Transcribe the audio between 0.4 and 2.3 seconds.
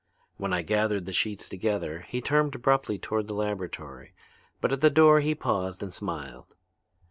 I gathered the sheets together he